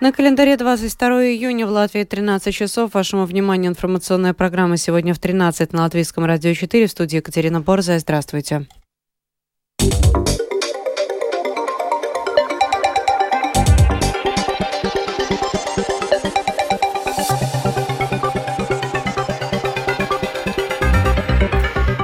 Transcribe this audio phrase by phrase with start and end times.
[0.00, 2.94] На календаре 22 июня в Латвии 13 часов.
[2.94, 7.98] Вашему вниманию информационная программа сегодня в 13 на Латвийском радио 4 в студии Екатерина Борзая.
[7.98, 8.66] Здравствуйте.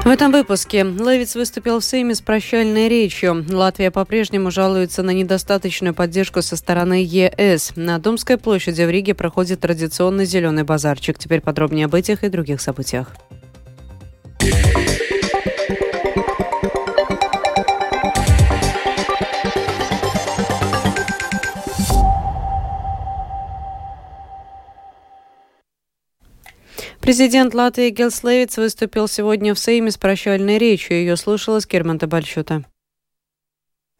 [0.07, 3.45] В этом выпуске Левиц выступил в Сейме с прощальной речью.
[3.50, 7.73] Латвия по-прежнему жалуется на недостаточную поддержку со стороны ЕС.
[7.75, 11.19] На Домской площади в Риге проходит традиционный зеленый базарчик.
[11.19, 13.16] Теперь подробнее об этих и других событиях.
[27.06, 27.95] Президент Латвии
[28.27, 30.97] Левиц выступил сегодня в Сейме с прощальной речью.
[30.97, 32.64] Ее слушала Скерманта Бальчута.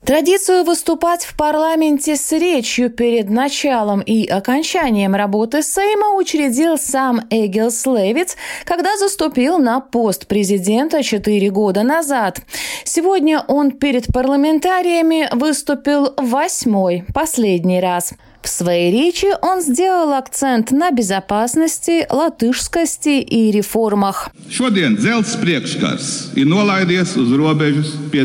[0.05, 7.87] Традицию выступать в парламенте с речью перед началом и окончанием работы Сейма учредил сам Эгилс
[7.87, 12.41] Левиц, когда заступил на пост президента четыре года назад.
[12.83, 18.15] Сегодня он перед парламентариями выступил восьмой, последний раз.
[18.47, 24.31] В своей речи он сделал акцент на безопасности, латышскости и реформах.
[24.49, 26.07] Šodien dzelzs priekškars
[26.39, 28.23] ir nolaidies uz robežas pie.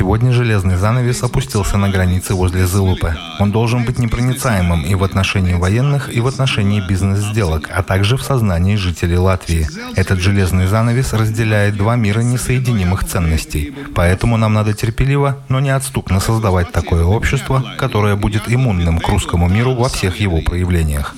[0.00, 3.18] Сегодня железный занавес опустился на границе возле Зылупы.
[3.38, 8.22] Он должен быть непроницаемым и в отношении военных, и в отношении бизнес-сделок, а также в
[8.22, 9.68] сознании жителей Латвии.
[9.96, 13.74] Этот железный занавес разделяет два мира несоединимых ценностей.
[13.94, 19.74] Поэтому нам надо терпеливо, но неотступно создавать такое общество, которое будет иммунным к русскому миру
[19.74, 21.14] во всех его проявлениях.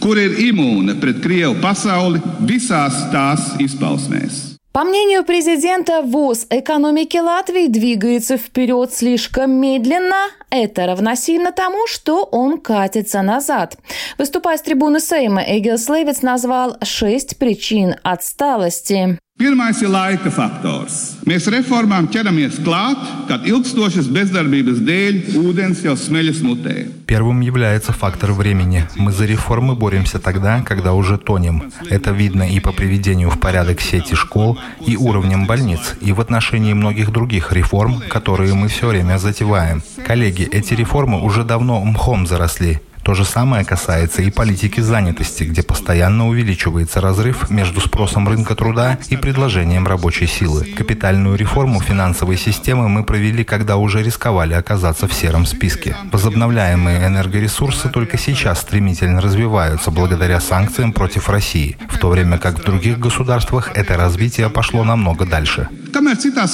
[4.73, 10.17] По мнению президента, ВОЗ экономики Латвии двигается вперед слишком медленно.
[10.49, 13.77] Это равносильно тому, что он катится назад.
[14.17, 19.19] Выступая с трибуны Сейма, Эгилс Левиц назвал шесть причин отсталости.
[19.43, 21.17] Pirmais ir laika faktors.
[21.27, 26.75] Mēs reformām ķeramies klāt, kad ilgstošas bezdarbības dēļ ūdens jau smeļas mutē.
[27.09, 28.87] Первым является фактор времени.
[28.97, 31.73] Мы за реформы боремся тогда, когда уже тонем.
[31.91, 36.75] Это видно и по приведению в порядок сети школ, и уровнем больниц, и в отношении
[36.75, 39.83] многих других реформ, которые мы все время затеваем.
[40.07, 42.81] Коллеги, эти реформы уже давно мхом заросли.
[43.03, 48.99] То же самое касается и политики занятости, где постоянно увеличивается разрыв между спросом рынка труда
[49.09, 50.65] и предложением рабочей силы.
[50.77, 55.97] Капитальную реформу финансовой системы мы провели, когда уже рисковали оказаться в сером списке.
[56.13, 62.65] Возобновляемые энергоресурсы только сейчас стремительно развиваются благодаря санкциям против России, в то время как в
[62.65, 65.69] других государствах это развитие пошло намного дальше.
[65.93, 66.53] Kamēr citās.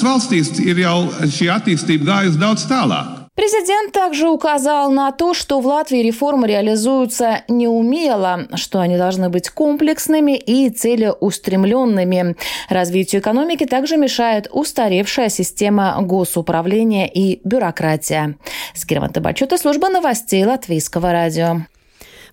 [3.38, 9.49] Президент также указал на то, что в Латвии реформы реализуются неумело, что они должны быть
[9.49, 12.34] комплексными и целеустремленными.
[12.69, 18.34] Развитию экономики также мешает устаревшая система госуправления и бюрократия.
[18.75, 21.59] Скирванта Бачута, служба новостей Латвийского радио.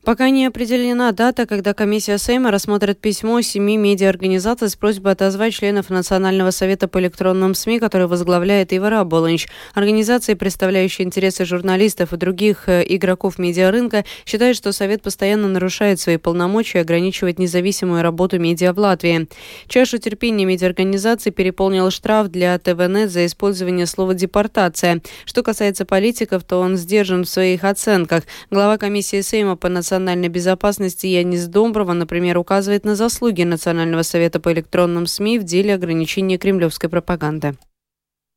[0.05, 5.89] Пока не определена дата, когда комиссия Сейма рассмотрит письмо семи медиаорганизаций с просьбой отозвать членов
[5.89, 9.47] Национального совета по электронным СМИ, который возглавляет Ивара Болынч.
[9.73, 16.17] Организации, представляющие интересы журналистов и других э, игроков медиарынка, считают, что Совет постоянно нарушает свои
[16.17, 19.27] полномочия и ограничивает независимую работу медиа в Латвии.
[19.67, 25.01] Чашу терпения медиаорганизаций переполнил штраф для ТВН за использование слова «депортация».
[25.25, 28.21] Что касается политиков, то он сдержан в своих оценках.
[28.51, 34.41] Глава комиссии Сейма по национальному национальной безопасности Янис Домброва, например, указывает на заслуги Национального совета
[34.41, 37.55] по электронным СМИ в деле ограничения кремлевской пропаганды.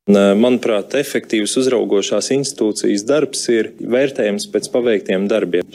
[0.09, 5.67] Manuprāt, efektīvas uzraugošās институцijas darbs ir vērtējams pēc paveiktiem darbiem.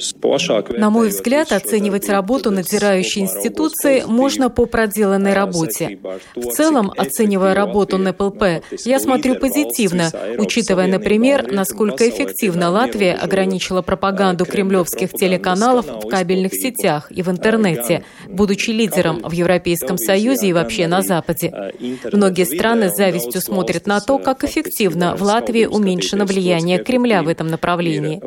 [0.77, 5.99] На мой взгляд, оценивать работу надзирающей институции можно по проделанной работе.
[6.35, 14.45] В целом, оценивая работу НПЛП, я смотрю позитивно, учитывая, например, насколько эффективно Латвия ограничила пропаганду
[14.45, 20.87] кремлевских телеканалов в кабельных сетях и в интернете, будучи лидером в Европейском Союзе и вообще
[20.87, 21.53] на Западе.
[22.11, 27.27] Многие страны с завистью смотрят на то, как эффективно в Латвии уменьшено влияние Кремля в
[27.27, 28.21] этом направлении.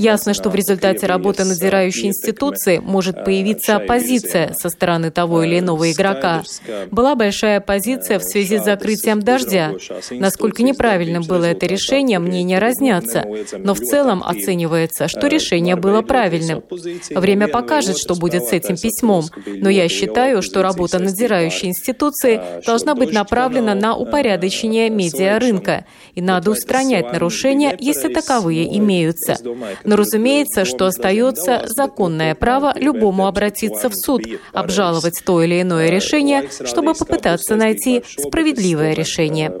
[0.00, 5.90] Ясно, что в результате работы надзирающей институции может появиться оппозиция со стороны того или иного
[5.90, 6.42] игрока.
[6.90, 9.72] Была большая оппозиция в связи с закрытием дождя.
[10.10, 13.24] Насколько неправильным было это решение, мнения разнятся.
[13.58, 16.62] Но в целом оценивается, что решение было правильным.
[17.10, 19.24] Время покажет, что будет с этим письмом.
[19.46, 25.84] Но я считаю, что работа надзирающей институции должна быть направлена на упорядочение медиа развития рынка,
[26.14, 29.36] и надо устранять нарушения, если таковые имеются.
[29.84, 36.48] Но разумеется, что остается законное право любому обратиться в суд, обжаловать то или иное решение,
[36.64, 39.52] чтобы попытаться найти справедливое решение.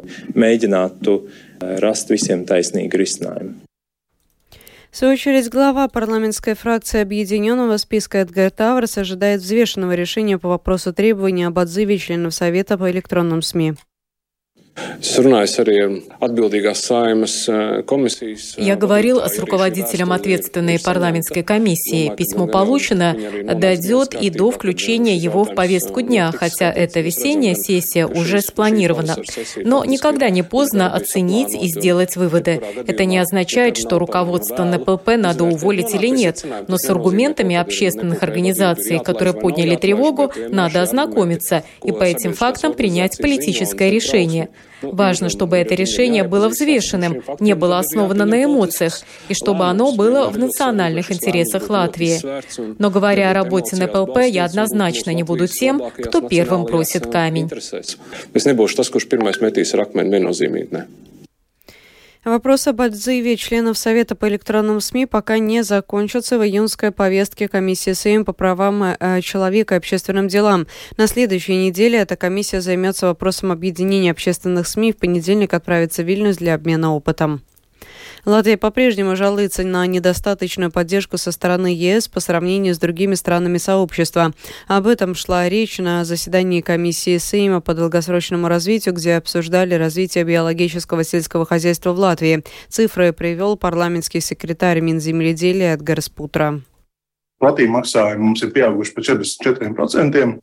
[2.92, 3.62] risinājumu.
[4.92, 10.92] В свою очередь, глава парламентской фракции Объединенного списка Эдгар Таврос ожидает взвешенного решения по вопросу
[10.92, 13.72] требования об отзыве членов Совета по электронным СМИ.
[18.56, 22.14] Я говорил с руководителем ответственной парламентской комиссии.
[22.16, 23.16] Письмо получено,
[23.54, 29.16] дойдет и до включения его в повестку дня, хотя эта весенняя сессия уже спланирована.
[29.56, 32.62] Но никогда не поздно оценить и сделать выводы.
[32.86, 39.00] Это не означает, что руководство НПП надо уволить или нет, но с аргументами общественных организаций,
[39.00, 44.48] которые подняли тревогу, надо ознакомиться и по этим фактам принять политическое решение.
[44.82, 50.28] Важно, чтобы это решение было взвешенным, не было основано на эмоциях, и чтобы оно было
[50.28, 52.18] в национальных интересах Латвии.
[52.78, 57.48] Но говоря о работе НПЛП, я однозначно не буду тем, кто первым бросит камень.
[62.24, 67.94] Вопрос об отзыве членов Совета по электронным СМИ пока не закончится в июнской повестке комиссии
[67.94, 70.68] Сейм по правам э, человека и общественным делам.
[70.96, 74.92] На следующей неделе эта комиссия займется вопросом объединения общественных СМИ.
[74.92, 77.42] В понедельник отправится в Вильнюс для обмена опытом.
[78.24, 84.32] Латвия по-прежнему жалуется на недостаточную поддержку со стороны ЕС по сравнению с другими странами сообщества.
[84.68, 91.02] Об этом шла речь на заседании комиссии Сейма по долгосрочному развитию, где обсуждали развитие биологического
[91.02, 92.44] сельского хозяйства в Латвии.
[92.68, 96.62] Цифры привел парламентский секретарь Минземледелия Эдгар Спутра.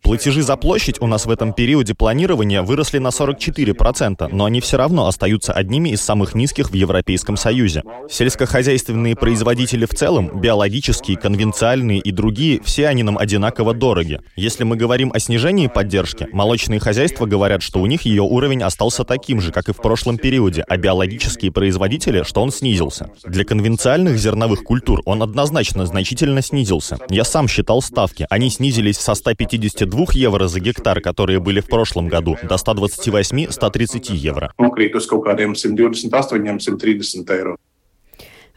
[0.01, 4.75] Платежи за площадь у нас в этом периоде планирования выросли на 44%, но они все
[4.75, 7.83] равно остаются одними из самых низких в Европейском Союзе.
[8.09, 14.19] Сельскохозяйственные производители в целом, биологические, конвенциальные и другие, все они нам одинаково дороги.
[14.35, 19.05] Если мы говорим о снижении поддержки, молочные хозяйства говорят, что у них ее уровень остался
[19.05, 23.09] таким же, как и в прошлом периоде, а биологические производители, что он снизился.
[23.23, 27.13] Для конвенциальных зерновых культур он однозначно значительно снизился снизился.
[27.13, 28.25] Я сам считал ставки.
[28.29, 34.53] Они снизились со 152 евро за гектар, которые были в прошлом году, до 128-130 евро.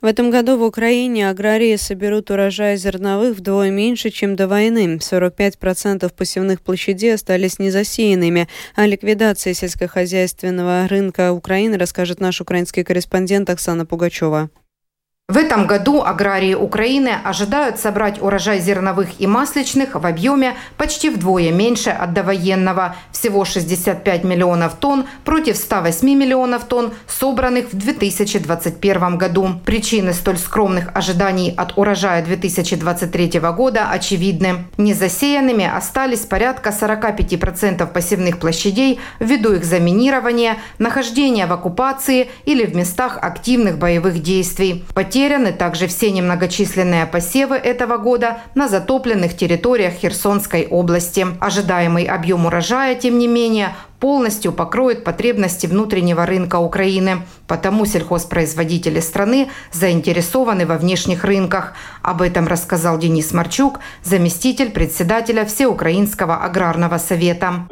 [0.00, 4.96] В этом году в Украине аграрии соберут урожай зерновых вдвое меньше, чем до войны.
[4.96, 8.48] 45% посевных площадей остались незасеянными.
[8.74, 14.50] О ликвидации сельскохозяйственного рынка Украины расскажет наш украинский корреспондент Оксана Пугачева.
[15.32, 21.50] В этом году аграрии Украины ожидают собрать урожай зерновых и масличных в объеме почти вдвое
[21.50, 29.60] меньше от довоенного– всего 65 миллионов тонн против 108 миллионов тонн, собранных в 2021 году.
[29.64, 34.64] Причины столь скромных ожиданий от урожая 2023 года очевидны.
[34.76, 43.18] Незасеянными остались порядка 45% посевных площадей ввиду их заминирования, нахождения в оккупации или в местах
[43.22, 44.84] активных боевых действий.
[45.12, 51.26] Потеряны также все немногочисленные посевы этого года на затопленных территориях Херсонской области.
[51.38, 57.18] Ожидаемый объем урожая, тем не менее, полностью покроет потребности внутреннего рынка Украины.
[57.46, 61.74] Потому сельхозпроизводители страны заинтересованы во внешних рынках.
[62.02, 67.68] Об этом рассказал Денис Марчук, заместитель председателя Всеукраинского аграрного совета.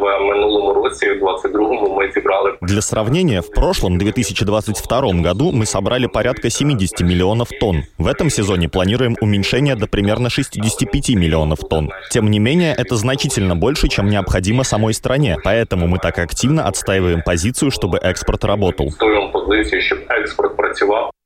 [2.61, 7.85] Для сравнения, в прошлом 2022 году мы собрали порядка 70 миллионов тонн.
[7.99, 11.91] В этом сезоне планируем уменьшение до примерно 65 миллионов тонн.
[12.11, 17.23] Тем не менее, это значительно больше, чем необходимо самой стране, поэтому мы так активно отстаиваем
[17.23, 18.93] позицию, чтобы экспорт работал.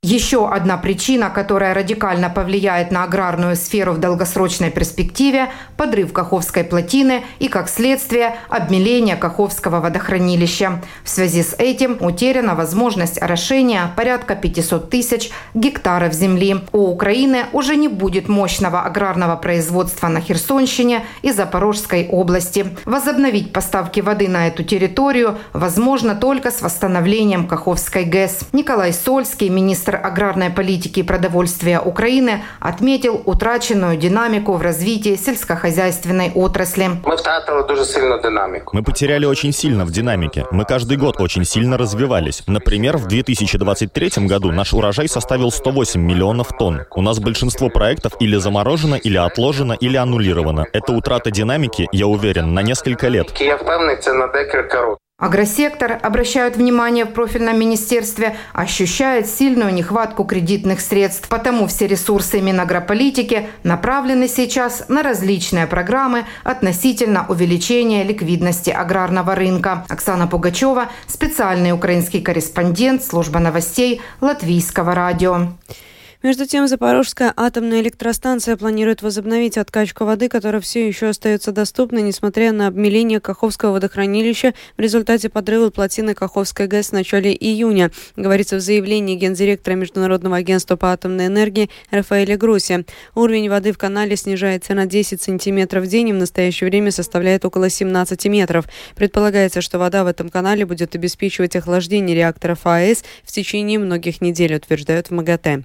[0.04, 7.22] Еще одна причина, которая радикально повлияет на аграрную сферу в долгосрочной перспективе– подрыв Каховской плотины
[7.38, 10.82] и, как следствие, обмеление Каховского водохранилища.
[11.04, 16.56] В связи с этим утеряна возможность орошения порядка 500 тысяч гектаров земли.
[16.72, 22.66] У Украины уже не будет мощного аграрного производства на Херсонщине и Запорожской области.
[22.84, 28.40] Возобновить поставки воды на эту территорию возможно только с восстановлением Каховской ГЭС.
[28.52, 36.32] Николай Сольский, министр министр аграрной политики и продовольствия Украины отметил утраченную динамику в развитии сельскохозяйственной
[36.34, 36.90] отрасли.
[37.04, 38.76] Мы втратили дуже сильно динамику.
[38.76, 40.44] Мы потеряли очень сильно в динамике.
[40.50, 42.42] Мы каждый год очень сильно развивались.
[42.46, 46.82] Например, в 2023 году наш урожай составил 108 миллионов тонн.
[46.94, 50.64] У нас большинство проектов или заморожено, или отложено, или аннулировано.
[50.72, 53.32] Это утрата динамики, я уверен, на несколько лет.
[55.16, 63.46] Агросектор, обращают внимание в профильном министерстве, ощущает сильную нехватку кредитных средств, потому все ресурсы Минагрополитики
[63.62, 69.86] направлены сейчас на различные программы относительно увеличения ликвидности аграрного рынка.
[69.88, 75.50] Оксана Пугачева, специальный украинский корреспондент, служба новостей Латвийского радио.
[76.24, 82.50] Между тем, Запорожская атомная электростанция планирует возобновить откачку воды, которая все еще остается доступной, несмотря
[82.52, 88.60] на обмеление Каховского водохранилища в результате подрыва плотины Каховской ГЭС в начале июня, говорится в
[88.60, 92.86] заявлении гендиректора Международного агентства по атомной энергии Рафаэля Груси.
[93.14, 97.44] Уровень воды в канале снижается на 10 сантиметров в день и в настоящее время составляет
[97.44, 98.64] около 17 метров.
[98.96, 104.54] Предполагается, что вода в этом канале будет обеспечивать охлаждение реакторов АЭС в течение многих недель,
[104.54, 105.64] утверждают в МАГАТЭ.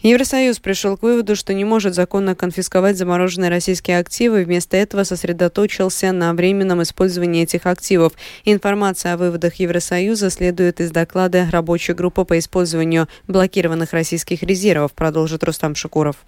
[0.00, 6.12] Евросоюз пришел к выводу, что не может законно конфисковать замороженные российские активы, вместо этого сосредоточился
[6.12, 8.12] на временном использовании этих активов.
[8.44, 15.42] Информация о выводах Евросоюза следует из доклада рабочей группы по использованию блокированных российских резервов, продолжит
[15.42, 16.24] Рустам Шукуров.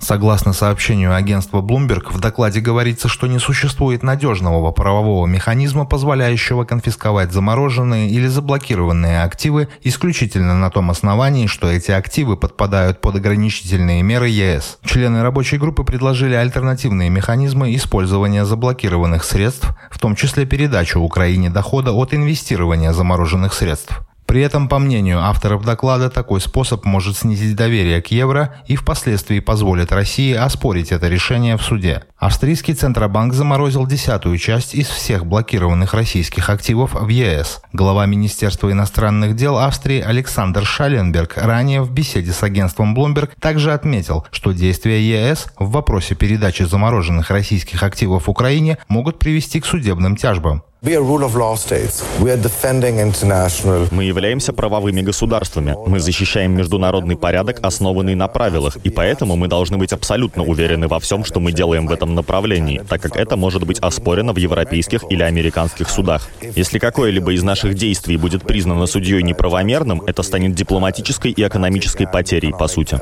[0.00, 7.32] Согласно сообщению агентства Bloomberg, в докладе говорится, что не существует надежного правового механизма, позволяющего конфисковать
[7.32, 14.28] замороженные или заблокированные активы исключительно на том основании, что эти активы подпадают под ограничительные меры
[14.28, 14.78] ЕС.
[14.84, 21.92] Члены рабочей группы предложили альтернативные механизмы использования заблокированных средств, в том числе передачу Украине дохода
[21.92, 24.00] от инвестирования замороженных средств.
[24.30, 29.40] При этом, по мнению авторов доклада, такой способ может снизить доверие к евро и впоследствии
[29.40, 32.04] позволит России оспорить это решение в суде.
[32.16, 37.60] Австрийский Центробанк заморозил десятую часть из всех блокированных российских активов в ЕС.
[37.72, 44.24] Глава Министерства иностранных дел Австрии Александр Шаленберг ранее в беседе с агентством Bloomberg также отметил,
[44.30, 50.62] что действия ЕС в вопросе передачи замороженных российских активов Украине могут привести к судебным тяжбам.
[53.90, 55.76] Мы являемся правовыми государствами.
[55.86, 60.98] Мы защищаем международный порядок, основанный на правилах, и поэтому мы должны быть абсолютно уверены во
[60.98, 65.02] всем, что мы делаем в этом направлении, так как это может быть оспорено в европейских
[65.10, 66.30] или американских судах.
[66.56, 72.54] Если какое-либо из наших действий будет признано судьей неправомерным, это станет дипломатической и экономической потерей,
[72.58, 72.98] по сути.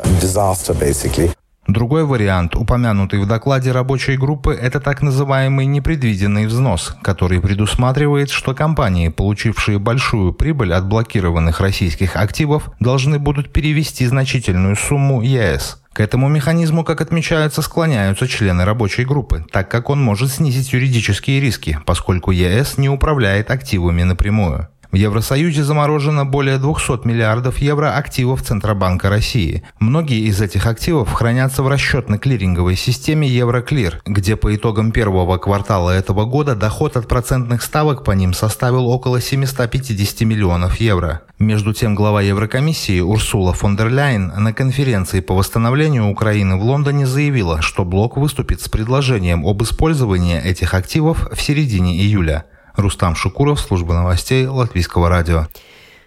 [1.69, 8.55] Другой вариант, упомянутый в докладе рабочей группы, это так называемый непредвиденный взнос, который предусматривает, что
[8.55, 15.83] компании, получившие большую прибыль от блокированных российских активов, должны будут перевести значительную сумму ЕС.
[15.93, 21.39] К этому механизму, как отмечаются, склоняются члены рабочей группы, так как он может снизить юридические
[21.39, 24.69] риски, поскольку ЕС не управляет активами напрямую.
[24.91, 29.63] В Евросоюзе заморожено более 200 миллиардов евро активов Центробанка России.
[29.79, 36.25] Многие из этих активов хранятся в расчетно-клиринговой системе Евроклир, где по итогам первого квартала этого
[36.25, 41.21] года доход от процентных ставок по ним составил около 750 миллионов евро.
[41.39, 47.07] Между тем, глава Еврокомиссии Урсула фон дер Ляйен на конференции по восстановлению Украины в Лондоне
[47.07, 52.47] заявила, что блок выступит с предложением об использовании этих активов в середине июля.
[52.79, 55.49] Рустам Шукуров, служба новостей Латвийского радио.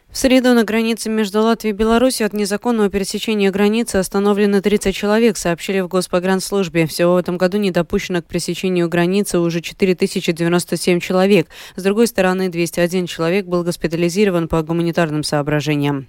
[0.10, 5.38] В среду на границе между Латвией и Беларусью от незаконного пересечения границы остановлено 30 человек,
[5.38, 6.86] сообщили в Госпогранслужбе.
[6.88, 11.48] Всего в этом году не допущено к пересечению границы уже 4097 человек.
[11.76, 16.08] С другой стороны, 201 человек был госпитализирован по гуманитарным соображениям.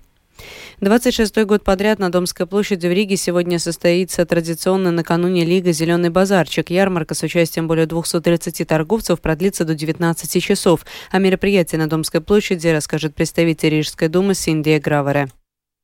[0.81, 6.71] 26-й год подряд на Домской площади в Риге сегодня состоится традиционно накануне Лига «Зеленый базарчик».
[6.71, 10.85] Ярмарка с участием более 230 торговцев продлится до 19 часов.
[11.11, 15.29] О мероприятии на Домской площади расскажет представитель Рижской думы Синдия Гравере.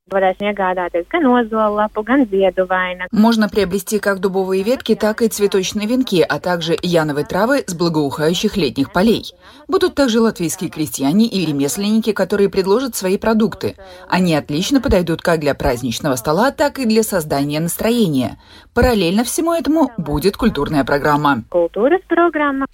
[0.09, 3.09] Varēsim iegādāties gan ozolapu, gan ziedu vainagu.
[3.11, 8.57] Можно приобрести как дубовые ветки, так и цветочные венки, а также яновые травы с благоухающих
[8.57, 9.33] летних полей.
[9.67, 13.75] Будут также латвийские крестьяне и ремесленники, которые предложат свои продукты.
[14.09, 18.39] Они отлично подойдут как для праздничного стола, так и для создания настроения.
[18.73, 21.43] Параллельно всему этому будет культурная программа.
[21.49, 22.65] Культура программа.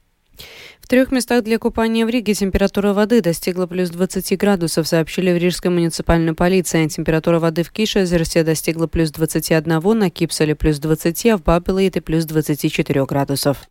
[0.85, 5.37] В трех местах для купания в Риге температура воды достигла плюс 20 градусов, сообщили в
[5.37, 6.85] Рижской муниципальной полиции.
[6.85, 12.25] Температура воды в Кишезерсе достигла плюс 21, на Кипсале плюс 20, а в Бабелейте плюс
[12.25, 13.67] 24 градусов.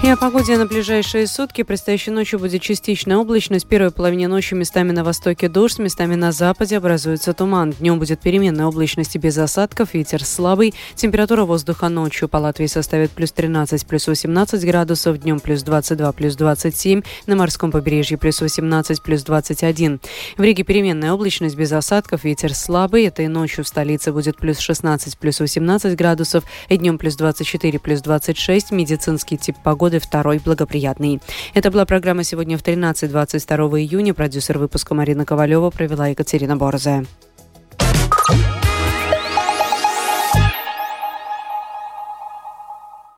[0.00, 1.62] Сегодня о погоде на ближайшие сутки.
[1.62, 3.66] Предстоящей ночью будет частичная облачность.
[3.66, 7.72] В первой половине ночи местами на востоке дождь, местами на западе образуется туман.
[7.72, 10.72] Днем будет переменная облачность и без осадков, ветер слабый.
[10.94, 16.34] Температура воздуха ночью по Латвии составит плюс 13, плюс 18 градусов, днем плюс 22, плюс
[16.34, 20.00] 27, на морском побережье плюс 18, плюс 21.
[20.38, 23.04] В Риге переменная облачность без осадков, ветер слабый.
[23.04, 28.00] Этой ночью в столице будет плюс 16, плюс 18 градусов, и днем плюс 24, плюс
[28.00, 28.70] 26.
[28.70, 31.20] Медицинский тип погоды второй благоприятный.
[31.54, 34.14] Это была программа сегодня в 13-22 июня.
[34.14, 37.06] Продюсер выпуска Марина Ковалева провела Екатерина Борзая.